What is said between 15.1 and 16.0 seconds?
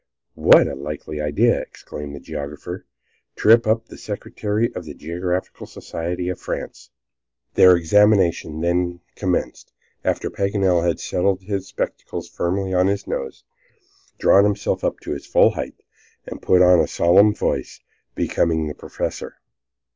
his full height,